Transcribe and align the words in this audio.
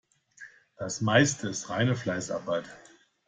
Das 0.77 0.99
Meiste 1.01 1.47
ist 1.49 1.69
reine 1.69 1.93
Fleißarbeit. 1.95 2.65